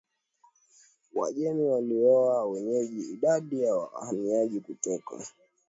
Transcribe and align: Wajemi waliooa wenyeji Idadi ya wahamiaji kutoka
Wajemi 1.15 1.63
waliooa 1.63 2.45
wenyeji 2.45 2.99
Idadi 3.11 3.61
ya 3.61 3.75
wahamiaji 3.75 4.59
kutoka 4.59 5.25